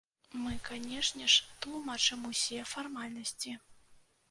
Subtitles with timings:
[0.45, 3.57] Мы, канешне ж, тлумачым усе фармальнасці.